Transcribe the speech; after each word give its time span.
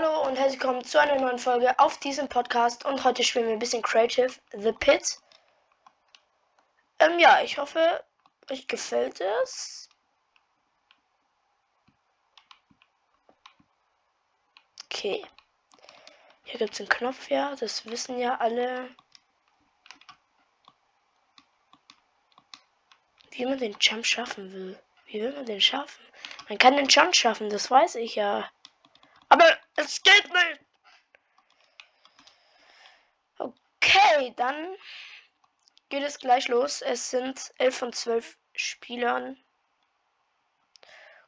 Hallo 0.00 0.28
und 0.28 0.36
herzlich 0.36 0.60
willkommen 0.60 0.84
zu 0.84 1.00
einer 1.00 1.16
neuen 1.16 1.40
Folge 1.40 1.76
auf 1.80 1.98
diesem 1.98 2.28
Podcast 2.28 2.84
und 2.84 3.02
heute 3.02 3.24
spielen 3.24 3.46
wir 3.46 3.54
ein 3.54 3.58
bisschen 3.58 3.82
Creative 3.82 4.32
The 4.52 4.70
Pit. 4.70 5.18
Ähm, 7.00 7.18
ja, 7.18 7.42
ich 7.42 7.58
hoffe, 7.58 8.04
euch 8.48 8.68
gefällt 8.68 9.20
es. 9.20 9.88
Okay. 14.84 15.26
Hier 16.44 16.58
gibt 16.60 16.74
es 16.74 16.80
einen 16.80 16.88
Knopf, 16.88 17.28
ja, 17.28 17.56
das 17.56 17.84
wissen 17.86 18.20
ja 18.20 18.36
alle. 18.36 18.88
Wie 23.32 23.46
man 23.46 23.58
den 23.58 23.76
Jump 23.80 24.06
schaffen 24.06 24.52
will. 24.52 24.78
Wie 25.06 25.22
will 25.22 25.32
man 25.32 25.46
den 25.46 25.60
schaffen? 25.60 26.04
Man 26.48 26.58
kann 26.58 26.76
den 26.76 26.86
Jump 26.86 27.16
schaffen, 27.16 27.50
das 27.50 27.68
weiß 27.68 27.96
ich 27.96 28.14
ja. 28.14 28.48
Aber 29.28 29.58
es 29.76 30.02
geht 30.02 30.32
nicht. 30.32 30.60
Okay, 33.38 34.34
dann 34.36 34.76
geht 35.88 36.02
es 36.02 36.18
gleich 36.18 36.48
los. 36.48 36.82
Es 36.82 37.10
sind 37.10 37.52
11 37.58 37.76
von 37.76 37.92
12 37.92 38.38
Spielern. 38.54 39.42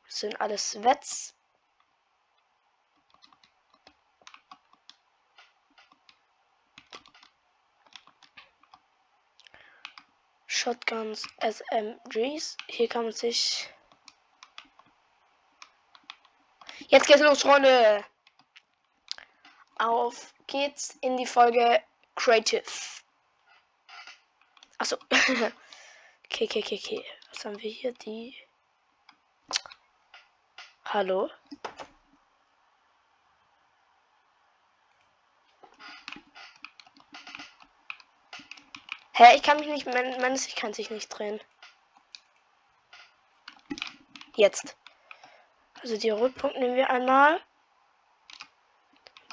Das 0.07 0.21
sind 0.21 0.41
alles 0.41 0.83
Wets. 0.83 1.35
Shotguns, 10.47 11.27
SMGs. 11.41 12.57
Hier 12.67 12.89
kann 12.89 13.05
man 13.05 13.13
sich 13.13 13.71
Jetzt 16.91 17.07
geht's 17.07 17.21
los, 17.21 17.43
Freunde. 17.43 18.05
Auf 19.79 20.35
geht's 20.49 20.99
in 21.03 21.17
die 21.17 21.27
Folge 21.27 21.81
Creative. 22.17 22.65
Achso. 24.79 24.97
okay, 25.11 25.53
okay, 26.47 26.59
okay, 26.65 26.81
okay. 26.85 27.05
Was 27.31 27.45
haben 27.45 27.63
wir 27.63 27.71
hier? 27.71 27.93
Die. 27.93 28.35
Hallo? 30.85 31.31
Hä, 39.13 39.37
ich 39.37 39.45
kann 39.45 39.61
mich 39.61 39.69
nicht. 39.69 39.87
Mein, 39.87 40.21
meines 40.21 40.49
ich 40.49 40.57
kann 40.57 40.73
sich 40.73 40.91
nicht 40.91 41.09
drehen. 41.09 41.41
Jetzt. 44.35 44.77
Also 45.83 45.97
die 45.97 46.11
Rückpunkt 46.11 46.59
nehmen 46.59 46.77
wir 46.77 46.91
einmal. 46.91 47.41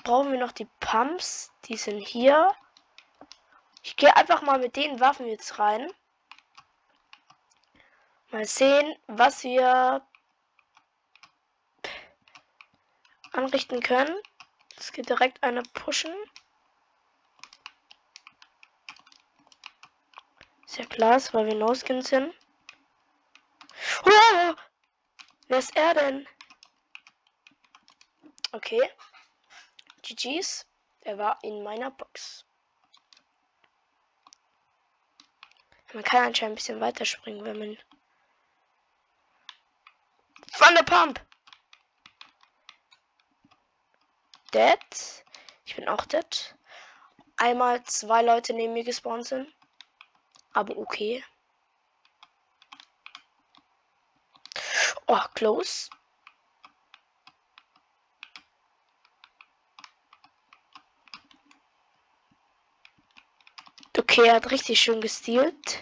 Brauchen 0.04 0.32
wir 0.32 0.40
noch 0.40 0.54
die 0.54 0.68
Pumps. 0.80 1.52
Die 1.66 1.76
sind 1.76 2.00
hier. 2.00 2.56
Ich 3.84 3.98
gehe 3.98 4.16
einfach 4.16 4.42
mal 4.42 4.60
mit 4.60 4.76
den 4.76 5.00
Waffen 5.00 5.28
jetzt 5.28 5.60
rein. 5.60 5.92
Mal 8.32 8.46
sehen, 8.46 8.98
was 9.08 9.44
wir 9.44 10.06
anrichten 13.32 13.82
können. 13.82 14.16
Es 14.78 14.92
geht 14.92 15.10
direkt 15.10 15.44
eine 15.44 15.64
pushen. 15.64 16.14
Ist 20.66 20.78
ja 20.78 20.86
klar, 20.86 21.22
weil 21.34 21.46
wir 21.46 21.56
No-Skins 21.56 22.10
sind. 22.10 22.34
Oh! 24.06 24.54
Wer 25.48 25.60
ist 25.60 25.76
er 25.76 25.94
denn? 25.94 26.28
Okay. 28.52 28.90
GG's. 30.02 30.66
Er 31.02 31.18
war 31.18 31.38
in 31.44 31.64
meiner 31.64 31.92
Box. 31.92 32.46
Man 35.94 36.04
kann 36.04 36.26
anscheinend 36.26 36.54
ein 36.54 36.56
bisschen 36.56 36.82
weiterspringen, 36.82 37.46
wenn 37.46 37.60
man. 37.60 37.78
Thunder 40.58 40.84
Pump! 40.84 41.22
Dead. 44.54 45.24
Ich 45.66 45.76
bin 45.76 45.88
auch 45.88 46.06
dead. 46.06 46.56
Einmal 47.38 47.84
zwei 47.84 48.22
Leute 48.22 48.54
neben 48.54 48.74
mir 48.74 48.84
gespawnt 48.84 49.28
sind. 49.28 49.54
Aber 50.54 50.78
okay. 50.78 51.24
Oh, 55.06 55.22
close. 55.36 55.90
Okay, 63.98 64.28
er 64.28 64.36
hat 64.36 64.52
richtig 64.52 64.80
schön 64.80 65.02
gestealt. 65.02 65.82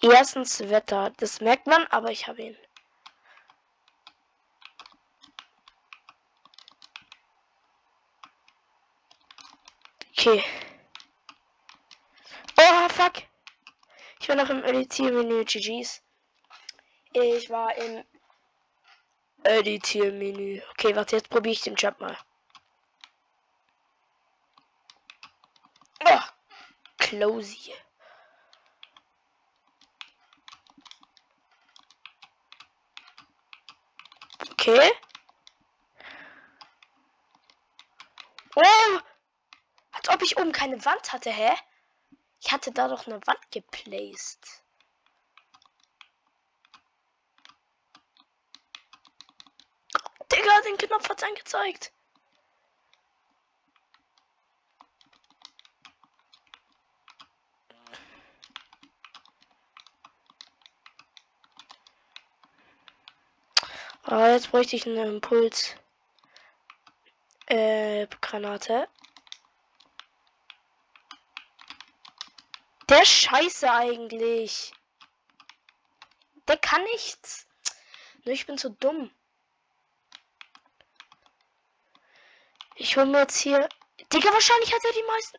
Erstens 0.00 0.60
Wetter, 0.68 1.10
das 1.18 1.40
merkt 1.40 1.66
man, 1.66 1.86
aber 1.88 2.10
ich 2.10 2.26
habe 2.26 2.42
ihn. 2.42 2.56
Okay. 10.12 10.42
Oh, 12.58 12.88
fuck. 12.88 13.22
Ich 14.20 14.28
war 14.28 14.36
noch 14.36 14.50
im 14.50 14.64
Editiermenü 14.64 15.44
GG's. 15.44 16.02
Ich 17.12 17.50
war 17.50 17.74
im 17.76 18.04
Editiermenü. 19.42 20.60
Okay, 20.72 20.94
warte, 20.94 21.16
jetzt 21.16 21.30
probiere 21.30 21.52
ich 21.52 21.62
den 21.62 21.76
Jump 21.76 22.00
mal. 22.00 22.16
Oh, 26.04 26.20
closey. 26.98 27.74
Okay. 34.52 34.90
Oh! 38.54 39.00
Als 39.92 40.08
ob 40.08 40.22
ich 40.22 40.36
oben 40.36 40.52
keine 40.52 40.84
Wand 40.84 41.12
hatte, 41.12 41.30
hä? 41.30 41.54
Ich 42.40 42.52
hatte 42.52 42.70
da 42.72 42.88
doch 42.88 43.06
eine 43.06 43.24
Wand 43.26 43.50
geplaced. 43.50 44.62
Digga, 50.38 50.60
den 50.60 50.76
Knopf 50.76 51.08
hat's 51.08 51.22
angezeigt. 51.24 51.92
Oh, 64.06 64.26
jetzt 64.26 64.50
bräuchte 64.52 64.76
ich 64.76 64.86
einen 64.86 65.14
Impuls. 65.14 65.74
Äh, 67.46 68.06
Granate. 68.20 68.88
Der 72.88 73.04
Scheiße 73.04 73.70
eigentlich. 73.70 74.72
Der 76.46 76.56
kann 76.58 76.82
nichts. 76.84 77.46
Nur 78.24 78.34
ich 78.34 78.46
bin 78.46 78.56
zu 78.56 78.70
dumm. 78.70 79.10
Ich 82.80 82.96
hole 82.96 83.06
mir 83.06 83.18
jetzt 83.18 83.40
hier. 83.40 83.68
Digga, 84.12 84.32
wahrscheinlich 84.32 84.72
hat 84.72 84.84
er 84.84 84.92
die 84.92 85.06
meisten. 85.08 85.38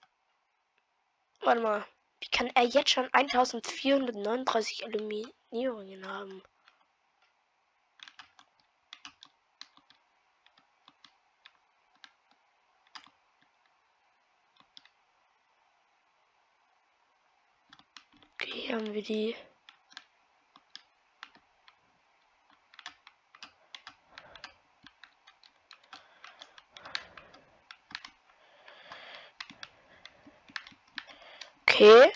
Warte 1.40 1.62
mal. 1.62 1.86
Wie 2.19 2.28
kann 2.30 2.52
er 2.54 2.66
jetzt 2.66 2.90
schon 2.90 3.08
1439 3.13 4.84
Eliminierungen 4.84 6.06
haben? 6.06 6.44
Okay, 18.34 18.52
hier 18.52 18.75
haben 18.75 18.94
wir 18.94 19.02
die. 19.02 19.34
Okay. 31.80 32.12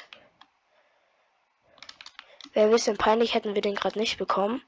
Wäre 2.52 2.66
ein 2.66 2.72
bisschen 2.72 2.98
peinlich, 2.98 3.34
hätten 3.34 3.56
wir 3.56 3.62
den 3.62 3.76
gerade 3.76 3.98
nicht 3.98 4.18
bekommen. 4.18 4.62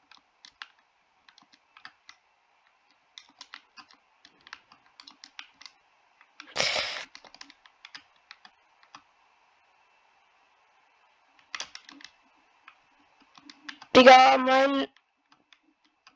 Digga, 13.94 14.38
mein 14.38 14.88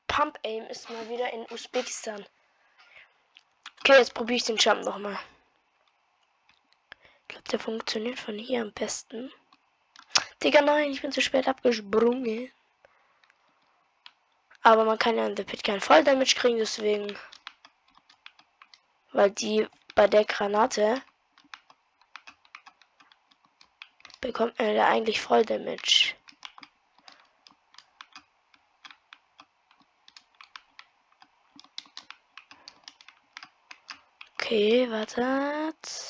Pump 0.07 0.39
Aim 0.45 0.63
ist 0.67 0.89
mal 0.89 1.09
wieder 1.09 1.33
in 1.33 1.45
Usbekistan. 1.51 2.25
Okay, 3.81 3.97
jetzt 3.97 4.13
probiere 4.13 4.37
ich 4.37 4.45
den 4.45 4.55
Jump 4.55 4.85
nochmal. 4.85 5.19
Der 7.51 7.59
funktioniert 7.59 8.19
von 8.19 8.37
hier 8.37 8.61
am 8.61 8.71
besten. 8.71 9.31
Digga, 10.43 10.61
nein, 10.61 10.91
ich 10.91 11.01
bin 11.01 11.11
zu 11.11 11.21
spät 11.21 11.47
abgesprungen. 11.47 12.51
Aber 14.61 14.85
man 14.85 14.99
kann 14.99 15.17
ja 15.17 15.25
in 15.25 15.35
The 15.35 15.43
Pit 15.43 15.63
kein 15.63 15.81
Volldamage 15.81 16.35
kriegen, 16.35 16.57
deswegen. 16.57 17.17
Weil 19.11 19.31
die 19.31 19.67
bei 19.95 20.07
der 20.07 20.25
Granate 20.25 21.01
bekommt 24.21 24.59
man 24.59 24.75
ja 24.75 24.87
eigentlich 24.87 25.21
Volldamage. 25.21 26.15
Okay, 34.35 34.89
wartet. 34.89 36.08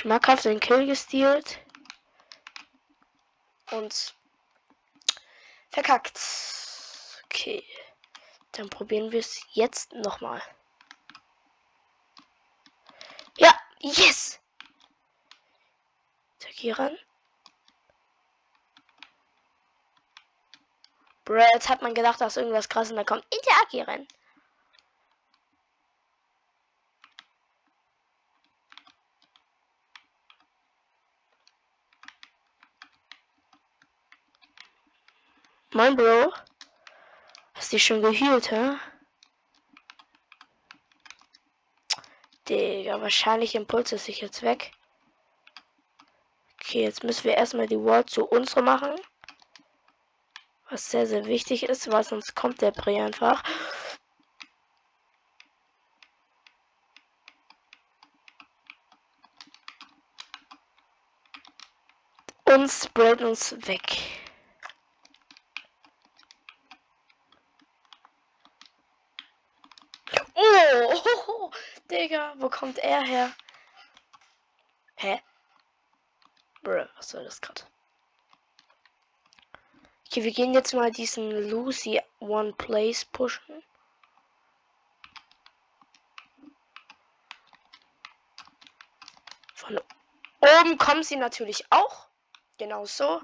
Schmackhaft 0.00 0.46
den 0.46 0.60
Kill 0.60 0.86
gestealt. 0.86 1.58
Und 3.70 4.14
verkackt. 5.70 6.18
Okay. 7.24 7.62
Dann 8.52 8.70
probieren 8.70 9.12
wir 9.12 9.20
es 9.20 9.42
jetzt 9.52 9.92
nochmal. 9.92 10.42
Ja, 13.36 13.54
yes! 13.80 14.40
Attackieren. 16.36 16.98
Jetzt 21.38 21.68
hat 21.68 21.80
man 21.82 21.94
gedacht, 21.94 22.20
dass 22.20 22.36
irgendwas 22.36 22.68
krass 22.68 22.90
und 22.90 22.96
da 22.96 23.04
kommt 23.04 23.24
interagieren. 23.32 24.08
Mein 35.72 35.94
Bro. 35.94 36.32
Hast 37.54 37.72
du 37.72 37.78
schon 37.78 38.02
gehealt, 38.02 38.50
hä? 38.50 38.76
Digga, 42.48 43.00
wahrscheinlich 43.00 43.54
Impuls 43.54 43.92
ist 43.92 44.06
sich 44.06 44.20
jetzt 44.20 44.42
weg. 44.42 44.72
Okay, 46.60 46.82
jetzt 46.82 47.04
müssen 47.04 47.24
wir 47.24 47.36
erstmal 47.36 47.68
die 47.68 47.78
Wall 47.78 48.04
zu 48.04 48.24
unsere 48.26 48.62
machen. 48.62 48.96
Was 50.70 50.88
sehr, 50.88 51.04
sehr 51.06 51.26
wichtig 51.26 51.64
ist, 51.64 51.90
weil 51.90 52.04
sonst 52.04 52.36
kommt 52.36 52.62
der 52.62 52.70
Bree 52.70 53.00
einfach. 53.00 53.42
Und 62.44 62.70
sprayt 62.70 63.20
uns 63.22 63.52
weg. 63.66 63.82
Oh, 70.34 71.50
Digga, 71.90 72.34
wo 72.38 72.48
kommt 72.48 72.78
er 72.78 73.02
her? 73.02 73.32
Hä? 74.96 75.20
Bruh, 76.62 76.86
was 76.96 77.08
soll 77.08 77.24
das 77.24 77.40
gerade? 77.40 77.62
Okay, 80.12 80.24
wir 80.24 80.32
gehen 80.32 80.54
jetzt 80.54 80.74
mal 80.74 80.90
diesen 80.90 81.30
Lucy 81.50 82.02
One 82.18 82.52
Place 82.54 83.04
pushen. 83.04 83.62
Von 89.54 89.80
oben 90.40 90.78
kommen 90.78 91.04
sie 91.04 91.14
natürlich 91.14 91.64
auch. 91.70 92.08
Genau 92.58 92.86
so. 92.86 93.22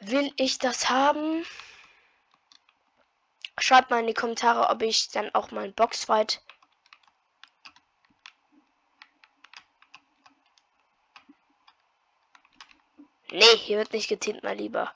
Will 0.00 0.30
ich 0.36 0.58
das 0.58 0.90
haben? 0.90 1.42
Schreibt 3.58 3.88
mal 3.88 4.00
in 4.00 4.08
die 4.08 4.12
Kommentare, 4.12 4.68
ob 4.68 4.82
ich 4.82 5.08
dann 5.08 5.34
auch 5.34 5.50
mal 5.52 5.64
ein 5.64 5.74
Boxfight 5.74 6.42
Nee, 13.38 13.56
hier 13.56 13.78
wird 13.78 13.92
nicht 13.92 14.08
geteamt, 14.08 14.42
mein 14.42 14.58
Lieber. 14.58 14.92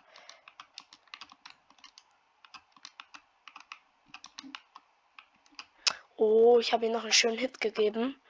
Oh, 6.16 6.58
ich 6.58 6.72
habe 6.72 6.86
ihm 6.86 6.92
noch 6.92 7.04
einen 7.04 7.12
schönen 7.12 7.38
Hit 7.38 7.60
gegeben. 7.60 8.20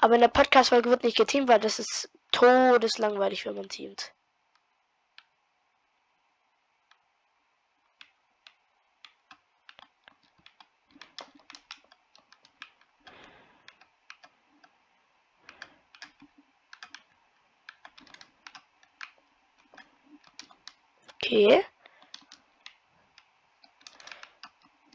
Aber 0.00 0.16
in 0.16 0.20
der 0.20 0.26
Podcast-Folge 0.26 0.90
wird 0.90 1.04
nicht 1.04 1.16
geteamt, 1.16 1.46
weil 1.46 1.60
das 1.60 1.78
ist 1.78 2.10
todeslangweilig, 2.32 3.46
wenn 3.46 3.54
man 3.54 3.68
teamt. 3.68 4.12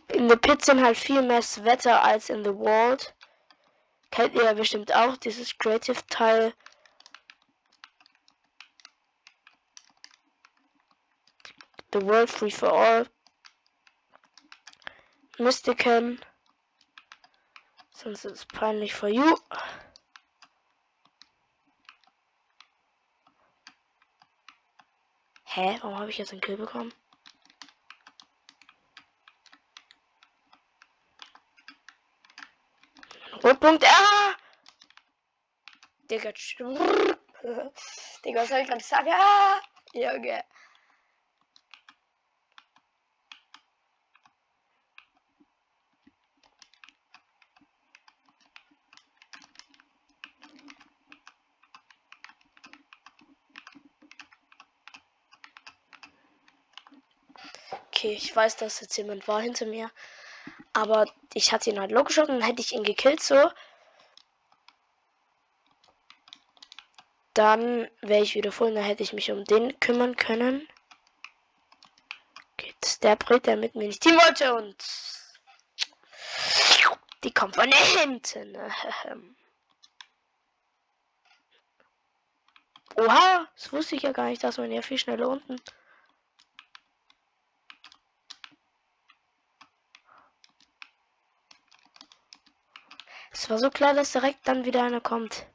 In 0.08 0.28
The 0.28 0.36
Pit 0.36 0.66
sind 0.66 0.84
halt 0.84 0.98
viel 0.98 1.22
mehr 1.22 1.42
Wetter 1.42 2.04
als 2.04 2.30
in 2.30 2.44
The 2.44 2.56
World. 2.56 3.14
Kennt 4.10 4.34
ihr 4.34 4.44
ja 4.44 4.54
bestimmt 4.54 4.94
auch 4.94 5.18
dieses 5.18 5.58
Creative-Teil. 5.58 6.54
The 11.94 12.02
World 12.02 12.30
Free 12.30 12.52
for 12.52 12.74
All. 12.74 13.08
Mystican. 15.38 16.20
Sonst 17.94 18.26
ist 18.26 18.34
es 18.34 18.46
peinlich 18.46 18.94
for 18.96 19.10
you. 19.10 19.38
Hä? 25.54 25.78
Warum 25.82 26.00
habe 26.00 26.10
ich 26.10 26.18
jetzt 26.18 26.32
einen 26.32 26.40
Kill 26.40 26.56
bekommen? 26.56 26.94
Rotpunkt. 33.44 33.84
Ah! 33.86 34.36
Digga. 36.10 36.32
Digga, 38.24 38.42
was 38.42 38.50
soll 38.50 38.60
ich 38.60 38.68
gerade 38.68 38.82
sagen? 38.82 39.10
Ah! 39.12 39.60
Junge. 39.94 40.42
Ich 58.12 58.36
weiß, 58.36 58.58
dass 58.58 58.82
jetzt 58.82 58.98
jemand 58.98 59.28
war 59.28 59.42
hinter 59.42 59.66
mir. 59.66 59.90
Aber 60.74 61.06
ich 61.34 61.52
hatte 61.52 61.70
ihn 61.70 61.80
halt 61.80 61.92
logisch 61.92 62.18
und 62.18 62.42
hätte 62.42 62.62
ich 62.62 62.74
ihn 62.74 62.84
gekillt 62.84 63.22
so. 63.22 63.52
Dann 67.34 67.90
wäre 68.02 68.24
ich 68.24 68.36
wieder 68.36 68.52
voll, 68.52 68.74
dann 68.74 68.84
hätte 68.84 69.04
ich 69.04 69.14
mich 69.14 69.32
um 69.32 69.46
den 69.46 69.80
kümmern 69.80 70.18
können. 70.18 70.68
Okay, 72.54 72.74
der 73.02 73.16
Brit, 73.16 73.46
der 73.46 73.56
mit 73.56 73.76
mir 73.76 73.88
nicht 73.88 74.04
Team 74.04 74.16
wollte 74.16 74.54
und 74.54 74.76
die 77.24 77.34
kommt 77.34 77.56
von 77.56 77.72
hinten. 77.72 78.58
Oha, 82.96 83.48
das 83.56 83.72
wusste 83.72 83.96
ich 83.96 84.02
ja 84.04 84.12
gar 84.12 84.26
nicht, 84.26 84.44
dass 84.44 84.58
man 84.58 84.72
ja 84.72 84.82
viel 84.82 84.98
schneller 84.98 85.30
unten. 85.30 85.56
Es 93.42 93.50
war 93.50 93.58
so 93.58 93.72
klar, 93.72 93.96
dass 93.96 94.12
direkt 94.12 94.48
dann 94.48 94.66
wieder 94.66 94.84
einer 94.84 95.02
kommt. 95.02 95.48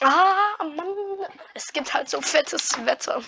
Ah, 0.00 0.62
Mann. 0.62 1.26
Es 1.54 1.72
gibt 1.72 1.92
halt 1.92 2.08
so 2.08 2.20
fettes 2.20 2.70
Wetter. 2.86 3.20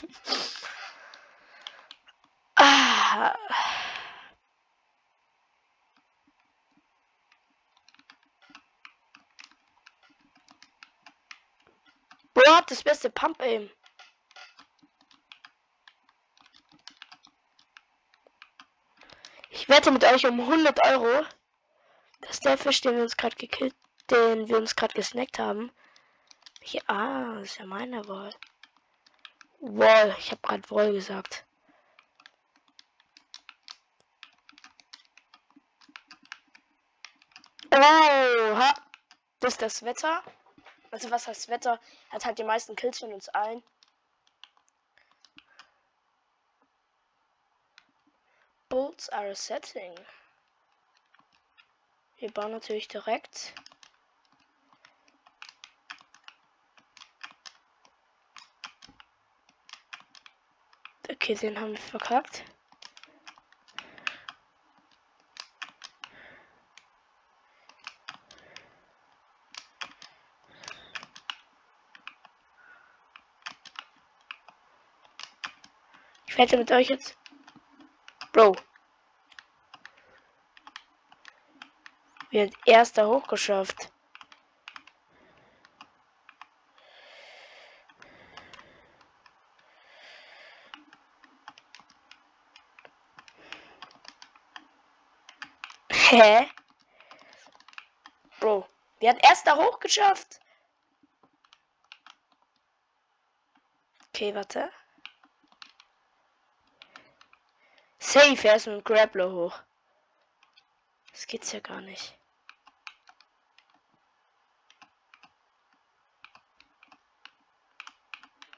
Boah, 12.35 12.63
das 12.69 12.83
beste 12.83 13.11
Pump 13.11 13.41
Aim. 13.43 13.71
Ich 19.51 19.69
wette 19.69 19.91
mit 19.91 20.05
euch 20.05 20.27
um 20.27 20.41
100 20.41 20.85
Euro, 20.87 21.27
dass 22.23 22.41
der 22.41 22.57
Fisch, 22.57 22.81
den 22.81 22.97
wir 22.97 23.03
uns 23.03 23.17
gerade 23.17 23.37
gekillt, 23.37 23.75
den 24.11 24.49
wir 24.49 24.57
uns 24.57 24.77
gerade 24.77 24.95
gesnackt 24.95 25.39
haben, 25.39 25.71
hier, 26.63 26.83
ah, 26.89 27.41
ist 27.41 27.59
ja 27.59 27.67
meine 27.67 28.07
Wahl. 28.09 28.35
Wall, 29.61 30.15
ich 30.19 30.31
habe 30.31 30.41
gerade 30.43 30.71
Wall 30.71 30.93
gesagt. 30.93 31.45
Oha, 37.73 38.75
das 39.41 39.55
ist 39.55 39.63
das 39.63 39.83
Wetter. 39.83 40.23
Also 40.90 41.11
was 41.11 41.26
heißt 41.26 41.49
Wetter? 41.49 41.80
Er 42.09 42.12
hat 42.14 42.25
halt 42.25 42.38
die 42.38 42.44
meisten 42.44 42.75
Kills 42.75 42.99
von 42.99 43.12
uns 43.12 43.28
allen. 43.28 43.62
Bolts 48.68 49.09
are 49.09 49.35
setting. 49.35 49.94
Wir 52.18 52.30
bauen 52.30 52.52
natürlich 52.52 52.87
direkt. 52.87 53.52
Okay, 61.09 61.35
den 61.35 61.59
haben 61.59 61.73
wir 61.73 61.78
verkackt. 61.78 62.44
Wette 76.40 76.56
mit 76.56 76.73
euch 76.73 76.88
jetzt. 76.88 77.18
Bro. 78.32 78.56
Wir 82.30 82.44
sind 82.44 82.56
erster 82.64 83.06
hochgeschafft. 83.06 83.92
Hä? 95.90 96.49
Bro, 98.40 98.66
wir 98.99 99.11
hat 99.11 99.23
erster 99.23 99.56
hochgeschafft. 99.56 100.40
Okay, 104.09 104.35
warte. 104.35 104.70
Safe, 108.02 108.49
er 108.49 108.57
ist 108.57 108.66
mit 108.66 108.76
dem 108.76 108.85
Grappler 108.85 109.30
hoch. 109.30 109.61
Das 111.12 111.26
geht's 111.26 111.52
ja 111.52 111.61
gar 111.61 111.80
nicht. 111.83 112.16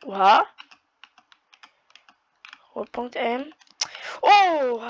Oha. 0.04 0.46
Rotpunkt 2.75 3.16
aim. 3.16 3.52
Oh! 4.22 4.80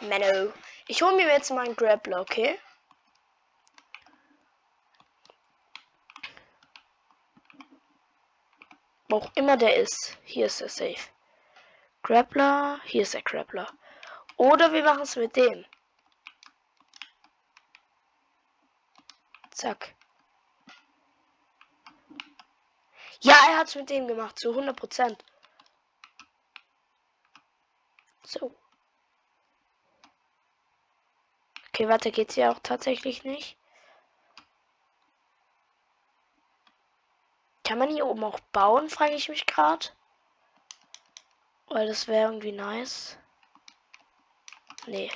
Menno. 0.00 0.52
Ich 0.86 1.02
hole 1.02 1.16
mir 1.16 1.26
jetzt 1.26 1.50
mal 1.50 1.74
Grappler, 1.74 2.20
okay? 2.20 2.58
Auch 9.14 9.30
immer 9.36 9.56
der 9.56 9.76
ist. 9.76 10.18
Hier 10.24 10.46
ist 10.46 10.60
er 10.60 10.68
safe. 10.68 11.08
Grappler. 12.02 12.80
Hier 12.82 13.02
ist 13.02 13.14
der 13.14 13.22
Grappler. 13.22 13.72
Oder 14.36 14.72
wir 14.72 14.82
machen 14.82 15.02
es 15.02 15.14
mit 15.14 15.36
dem. 15.36 15.64
Zack. 19.52 19.94
Ja, 23.20 23.36
er 23.50 23.58
hat 23.58 23.68
es 23.68 23.76
mit 23.76 23.88
dem 23.88 24.08
gemacht. 24.08 24.36
Zu 24.36 24.50
100 24.50 24.76
Prozent. 24.76 25.24
So. 28.24 28.52
Okay, 31.68 31.86
warte, 31.88 32.10
geht's 32.10 32.34
hier 32.34 32.50
auch 32.50 32.58
tatsächlich 32.64 33.22
nicht? 33.22 33.56
Kann 37.64 37.78
man 37.78 37.88
hier 37.88 38.06
oben 38.06 38.22
auch 38.22 38.40
bauen, 38.52 38.90
frage 38.90 39.14
ich 39.14 39.30
mich 39.30 39.46
gerade. 39.46 39.86
Weil 41.68 41.86
das 41.86 42.06
wäre 42.06 42.30
irgendwie 42.30 42.52
nice. 42.52 43.16
Nee. 44.86 45.10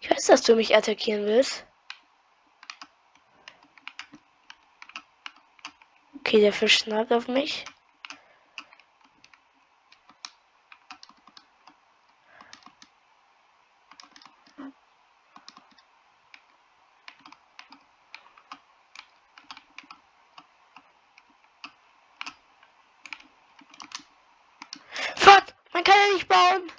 Ich 0.00 0.10
weiß, 0.10 0.26
dass 0.26 0.42
du 0.42 0.56
mich 0.56 0.74
attackieren 0.74 1.26
willst. 1.26 1.66
Okay, 6.36 6.42
der 6.42 6.52
Fisch 6.52 6.80
schnappt 6.80 7.14
auf 7.14 7.28
mich. 7.28 7.64
Fuck! 25.16 25.44
Man 25.72 25.84
kann 25.84 25.94
ja 26.06 26.12
nicht 26.12 26.28
bauen! 26.28 26.75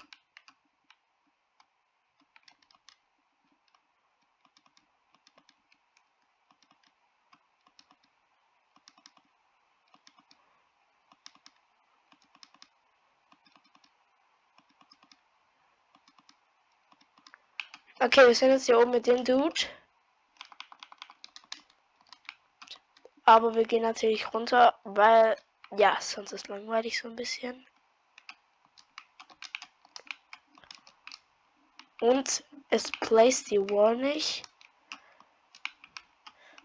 Okay, 18.07 18.25
wir 18.25 18.35
sind 18.35 18.51
jetzt 18.51 18.67
hier 18.67 18.79
oben 18.79 18.91
mit 18.91 19.05
dem 19.05 19.25
Dude. 19.25 19.67
Aber 23.25 23.53
wir 23.53 23.65
gehen 23.65 23.81
natürlich 23.81 24.33
runter, 24.33 24.79
weil 24.85 25.35
ja, 25.75 25.97
sonst 25.99 26.31
ist 26.31 26.47
langweilig 26.47 26.97
so 26.97 27.09
ein 27.09 27.17
bisschen. 27.17 27.67
Und 31.99 32.45
es 32.69 32.89
placed 33.01 33.51
die 33.51 33.59
Wall 33.59 33.97
nicht. 33.97 34.43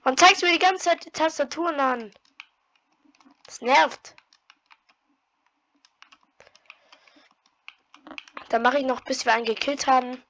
Man 0.04 0.16
zeigt 0.16 0.42
mir 0.42 0.52
die 0.52 0.61
ganze 0.61 0.90
Zeit 0.90 1.04
die 1.04 1.11
Tastaturen 1.11 1.80
an. 1.80 2.14
Das 3.46 3.61
nervt. 3.61 4.14
Dann 8.49 8.62
mache 8.62 8.78
ich 8.78 8.84
noch, 8.84 9.00
bis 9.00 9.25
wir 9.25 9.32
einen 9.32 9.44
gekillt 9.44 9.88
haben. 9.88 10.22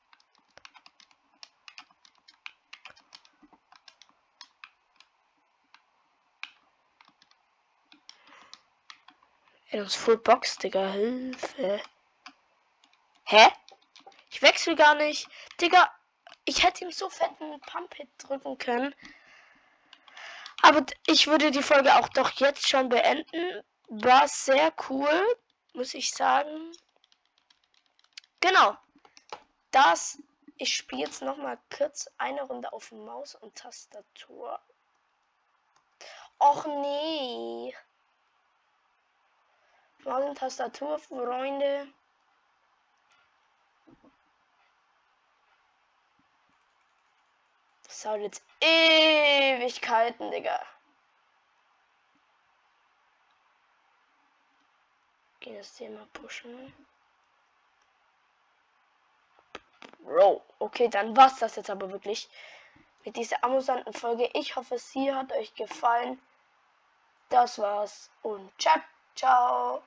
In 9.72 9.80
uns 9.80 9.94
Full 9.94 10.18
Box, 10.18 10.58
Digga. 10.58 10.92
Hilfe. 10.92 11.80
Hä? 13.24 13.48
Ich 14.30 14.42
wechsle 14.42 14.76
gar 14.76 14.94
nicht. 14.94 15.28
Digga, 15.60 15.90
ich 16.44 16.62
hätte 16.62 16.84
ihm 16.84 16.90
so 16.90 17.08
fetten 17.08 17.58
Pump-Hit 17.60 18.08
drücken 18.18 18.58
können. 18.58 18.94
Aber 20.62 20.84
ich 21.06 21.26
würde 21.26 21.50
die 21.50 21.62
Folge 21.62 21.96
auch 21.96 22.08
doch 22.10 22.30
jetzt 22.32 22.68
schon 22.68 22.90
beenden. 22.90 23.64
War 23.88 24.28
sehr 24.28 24.72
cool, 24.88 25.36
muss 25.72 25.94
ich 25.94 26.10
sagen. 26.10 26.72
Genau. 28.40 28.76
Das 29.70 30.18
ich 30.58 30.76
spiele 30.76 31.02
jetzt 31.02 31.22
noch 31.22 31.38
mal 31.38 31.58
kurz 31.76 32.08
eine 32.18 32.42
Runde 32.42 32.72
auf 32.72 32.92
Maus 32.92 33.34
und 33.34 33.54
Tastatur. 33.56 34.60
Och 36.38 36.66
nee. 36.66 37.74
Und 40.04 40.36
Tastatur, 40.36 40.98
Freunde. 40.98 41.86
Das 47.84 48.02
dauert 48.02 48.22
jetzt 48.22 48.42
Ewigkeiten, 48.60 50.30
Digga. 50.30 50.60
Gehen 55.40 55.56
das 55.56 55.74
Thema 55.74 56.06
pushen. 56.12 56.74
Bro, 60.00 60.42
okay, 60.58 60.88
dann 60.88 61.16
war's 61.16 61.38
das 61.38 61.56
jetzt 61.56 61.70
aber 61.70 61.92
wirklich 61.92 62.28
mit 63.04 63.16
dieser 63.16 63.42
amusanten 63.44 63.92
Folge. 63.92 64.28
Ich 64.34 64.56
hoffe, 64.56 64.78
sie 64.78 65.12
hat 65.12 65.32
euch 65.32 65.54
gefallen. 65.54 66.20
Das 67.28 67.58
war's 67.58 68.10
und 68.22 68.50
ciao, 68.60 68.80
ciao. 69.14 69.82